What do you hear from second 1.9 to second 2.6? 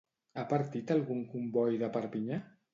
Perpinyà?